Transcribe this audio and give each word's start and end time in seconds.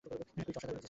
পিট 0.03 0.11
অসাধারণ 0.11 0.39
একটা 0.41 0.59
ছেলে! 0.61 0.77